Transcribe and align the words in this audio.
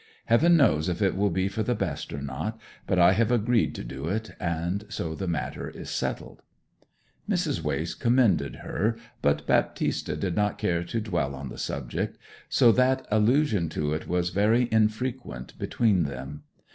'Heaven 0.25 0.57
knows 0.57 0.89
if 0.89 0.99
it 0.99 1.15
will 1.15 1.29
be 1.29 1.47
for 1.47 1.61
the 1.61 1.75
best 1.75 2.11
or 2.11 2.23
not. 2.23 2.59
But 2.87 2.97
I 2.97 3.11
have 3.13 3.31
agreed 3.31 3.75
to 3.75 3.83
do 3.83 4.07
it, 4.07 4.31
and 4.39 4.83
so 4.89 5.13
the 5.13 5.27
matter 5.27 5.69
is 5.69 5.91
settled.' 5.91 6.41
Mrs. 7.29 7.61
Wace 7.61 7.93
commended 7.93 8.55
her; 8.65 8.95
but 9.21 9.45
Baptista 9.45 10.15
did 10.15 10.35
not 10.35 10.57
care 10.57 10.83
to 10.85 10.99
dwell 11.01 11.35
on 11.35 11.49
the 11.49 11.59
subject; 11.59 12.17
so 12.49 12.71
that 12.71 13.05
allusion 13.11 13.69
to 13.69 13.93
it 13.93 14.07
was 14.07 14.29
very 14.31 14.67
infrequent 14.71 15.59
between 15.59 16.01
them. 16.01 16.45